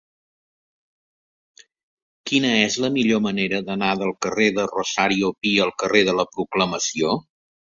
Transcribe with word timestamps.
Quina 2.31 2.53
és 2.61 2.77
la 2.85 2.91
millor 2.97 3.21
manera 3.27 3.61
d'anar 3.69 3.91
del 4.01 4.15
carrer 4.27 4.49
de 4.59 4.67
Rosario 4.75 5.33
Pi 5.43 5.55
al 5.67 5.75
carrer 5.85 6.03
de 6.09 6.17
la 6.23 6.27
Proclamació? 6.37 7.17